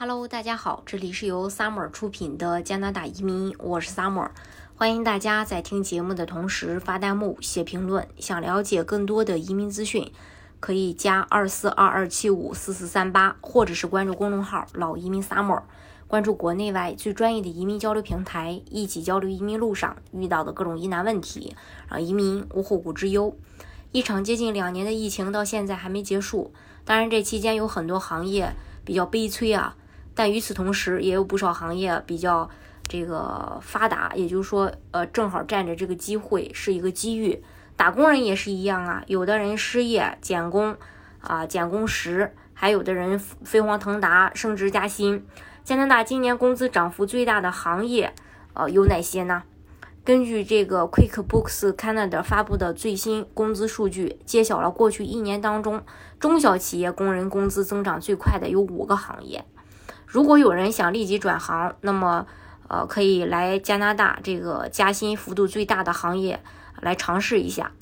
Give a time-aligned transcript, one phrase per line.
[0.00, 4.28] Hello，大家好，这里是由 Summer 出品的加拿大移民，我是 Summer，
[4.76, 8.06] 欢迎大家在听节目的同时发弹幕、写评论。
[8.16, 10.12] 想了解更多的移民资讯，
[10.60, 15.62] 可以加二四二二七五四四三八，或者是关注公众号“老移民 Summer”，
[16.06, 21.56] 关注国内外最专业的移民交流平台，一起交流移民路上遇到的各种疑难问题，
[21.88, 23.36] 让移民无后顾之忧。
[23.90, 26.52] 一场接近两年的疫情到现在还没结束，
[26.84, 28.54] 当然这期间有很多行业
[28.84, 29.74] 比较悲催啊。
[30.18, 32.50] 但与此同时，也有不少行业比较
[32.88, 37.40] 这个发达，也就是说，呃，正好占着这个机会，是一个机遇。
[37.76, 40.76] 打工人也是一样啊，有的人失业减工
[41.20, 45.24] 啊，减工时，还有的人飞黄腾达，升职加薪。
[45.62, 48.12] 加拿大今年工资涨幅最大的行业，
[48.54, 49.44] 呃，有哪些呢？
[50.02, 55.80] 根据这个 QuickBooks Canada 发布的最新工资数据，揭晓了过去一年当中
[56.18, 59.44] 中小企业工人工资增长最快的有五个行业。
[60.08, 62.26] 如果有人想立即转行，那么，
[62.66, 66.40] 呃，可以来加拿大这个加薪幅度最大的行业
[66.80, 67.72] 来尝试一下。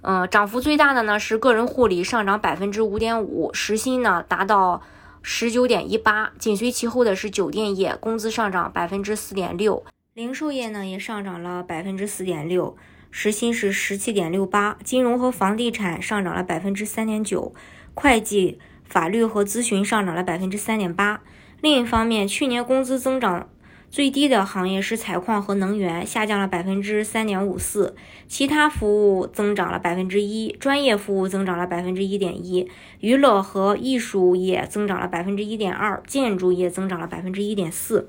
[0.00, 4.80] 嗯，涨幅最大的呢是个人护理，上涨百分之五点五，时薪呢达到
[5.20, 6.32] 十九点一八。
[6.38, 9.84] 紧随其后的是酒店业，工资上涨百分之四点六。
[10.14, 12.74] 零售业呢也上涨了百分之四点六，
[13.10, 14.78] 时薪是十七点六八。
[14.82, 17.52] 金融和房地产上涨了百分之三点九，
[17.92, 21.20] 会计、法律和咨询上涨了百分之三点八。
[21.60, 23.48] 另一方面，去年工资增长
[23.90, 27.92] 最低的行业是采矿和能源，下降了百分之三点五四；
[28.26, 38.08] 其他服务增长了百分之一，专业服务增长了百分之一点一，娱乐和艺术业增长了百分之一点二，建筑业增长了百分之一点四。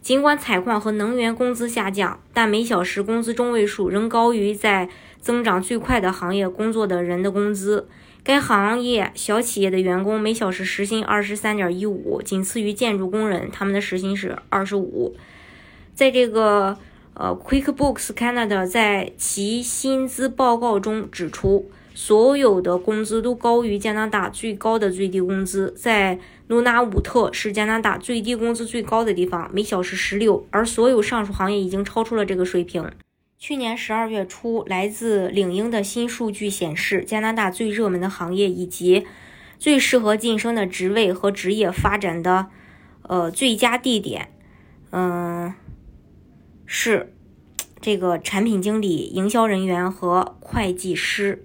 [0.00, 4.88] 尽管采矿和能源工资下降，但每小时工资中位数仍高于在
[5.20, 7.88] 增长最快的行业工作的人的工资。
[8.26, 15.14] 该行业小企业的员工每小时时薪二十三点一五，仅次于建筑工人，他们的时薪是二十五。
[15.94, 16.76] 在这个
[17.14, 25.72] 呃，QuickBooks Canada 在其薪资报告中指出，所有的工资都高于加拿大最高的最低工资。
[25.76, 26.18] 在
[26.48, 32.90] 努纳武特是加拿大最低工资最高的地方，每小时十六，而所有上述行业已经超出了这个水平。
[33.38, 39.06] 去年十二月初，来自领英的新数据显示，加拿大最热门的行业以及
[39.58, 42.46] 最适合晋升的职位和职业发展的
[43.02, 44.30] 呃最佳地点，
[44.90, 45.52] 嗯，
[46.64, 47.14] 是
[47.78, 51.44] 这个产品经理、营销人员和会计师。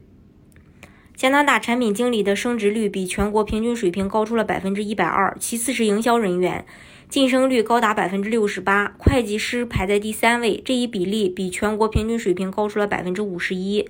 [1.13, 6.65] 加拿大产品经理的升职率比全国平均水平高出了百分之一百二，其次是营销人员。
[7.11, 13.85] 晋升率高达百分之六十八，会计师排在第三位，这一比例比全国平均水平高出了百分之五十一。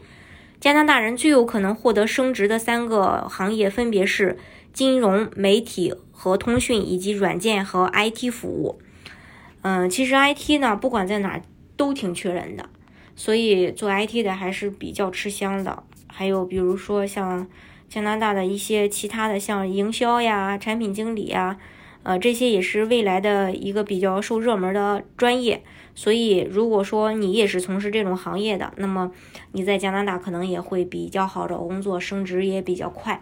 [0.60, 4.40] 加拿大人最有可能获得升职的三个行业分别是
[4.74, 8.82] 金融、媒体和通讯，以及软件和 IT 服务。
[9.62, 11.40] 嗯，其实 IT 呢，不管在哪
[11.78, 12.68] 都挺缺人的，
[13.16, 15.84] 所以做 IT 的还是比较吃香的。
[16.08, 17.48] 还有比如说像
[17.88, 21.60] 加拿大的一些其他的，像营销呀、产品经理呀。
[22.04, 25.64] 呃，这些也是未来的一个比较受热门的专业，
[25.94, 29.12] 所以如果说你也是从事这种行业的，那么
[29.52, 33.22] 你在加拿大可能也会比较好找工作，升职也比较快。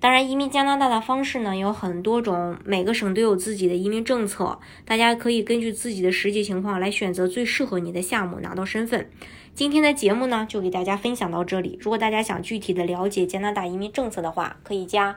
[0.00, 9.10] 当然，移民加拿大的方式呢有很多种，每个省都有自己的移民政策，大家可以根据自己的实际情况来选择最适合你的项目，拿到身份。
[9.52, 15.16] 今天的节目呢就给大家分享到这里，如果大家想具体的了解加拿大移民政策的话，可以加。